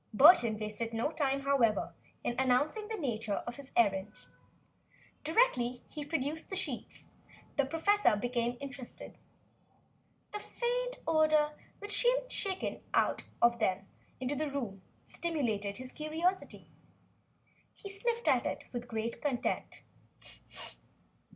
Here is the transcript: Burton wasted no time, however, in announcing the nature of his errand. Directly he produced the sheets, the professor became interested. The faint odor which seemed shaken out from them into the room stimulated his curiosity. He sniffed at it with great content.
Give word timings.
Burton 0.15 0.57
wasted 0.57 0.93
no 0.93 1.11
time, 1.11 1.41
however, 1.41 1.93
in 2.23 2.33
announcing 2.39 2.87
the 2.87 2.97
nature 2.97 3.43
of 3.45 3.57
his 3.57 3.71
errand. 3.77 4.25
Directly 5.23 5.83
he 5.89 6.03
produced 6.03 6.49
the 6.49 6.55
sheets, 6.55 7.07
the 7.55 7.65
professor 7.67 8.15
became 8.15 8.57
interested. 8.59 9.15
The 10.31 10.39
faint 10.39 10.97
odor 11.07 11.51
which 11.77 12.01
seemed 12.01 12.31
shaken 12.31 12.81
out 12.95 13.25
from 13.39 13.59
them 13.59 13.85
into 14.19 14.35
the 14.35 14.49
room 14.49 14.81
stimulated 15.05 15.77
his 15.77 15.91
curiosity. 15.91 16.65
He 17.71 17.87
sniffed 17.87 18.27
at 18.27 18.47
it 18.47 18.63
with 18.73 18.87
great 18.87 19.21
content. 19.21 19.81